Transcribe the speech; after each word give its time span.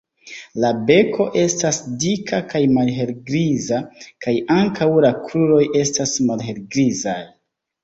La 0.61 0.69
beko 0.85 1.27
estas 1.41 1.79
dika 2.03 2.39
kaj 2.53 2.61
malhelgriza 2.79 3.83
kaj 4.27 4.35
ankaŭ 4.57 4.89
la 5.07 5.15
kruroj 5.29 5.63
estas 5.85 6.17
malhelgrizaj. 6.33 7.21